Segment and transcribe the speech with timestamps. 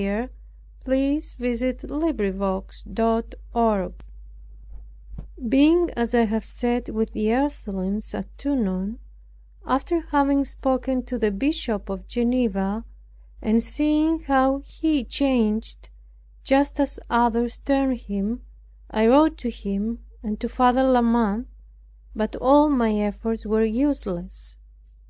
[0.00, 0.28] But I can
[0.86, 2.86] only stammer about it.
[2.96, 3.92] CHAPTER 9
[5.46, 8.98] Being, as I have said, with the Ursulines at Tonon,
[9.66, 12.86] after having spoken to the Bishop of Geneva,
[13.42, 15.90] and seeing how he changed,
[16.44, 18.40] just as others turned him,
[18.90, 21.44] I wrote to him and to Father La Mothe;
[22.16, 24.56] but all my efforts were useless.